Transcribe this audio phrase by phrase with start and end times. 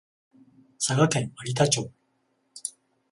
[0.79, 1.91] 佐賀県有田町